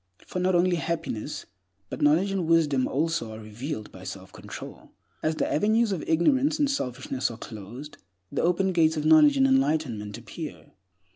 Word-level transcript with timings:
For 0.25 0.39
not 0.39 0.55
only 0.55 0.77
happiness, 0.77 1.45
but 1.91 2.01
knowledge 2.01 2.31
and 2.31 2.47
wisdom 2.47 2.87
also 2.87 3.33
are 3.35 3.39
revealed 3.39 3.91
by 3.91 4.03
self 4.03 4.33
control. 4.33 4.89
As 5.21 5.35
the 5.35 5.47
avenues 5.47 5.91
of 5.91 6.03
ignorance 6.09 6.57
and 6.57 6.67
selfishness 6.67 7.29
are 7.29 7.37
closed, 7.37 7.97
the 8.31 8.41
open 8.41 8.71
gates 8.71 8.97
of 8.97 9.05
knowledge 9.05 9.37
and 9.37 9.45
enlightenment 9.45 10.17
appear. 10.17 10.71